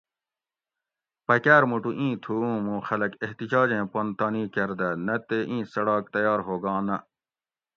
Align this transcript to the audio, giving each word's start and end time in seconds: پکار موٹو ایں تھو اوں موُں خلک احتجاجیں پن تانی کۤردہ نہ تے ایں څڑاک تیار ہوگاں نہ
پکار 1.27 1.63
موٹو 1.69 1.89
ایں 1.99 2.15
تھو 2.23 2.33
اوں 2.43 2.57
موُں 2.65 2.81
خلک 2.87 3.11
احتجاجیں 3.25 3.85
پن 3.91 4.05
تانی 4.17 4.43
کۤردہ 4.53 4.89
نہ 5.05 5.15
تے 5.27 5.39
ایں 5.49 5.63
څڑاک 5.71 6.03
تیار 6.13 6.39
ہوگاں 6.47 6.81
نہ 6.87 6.97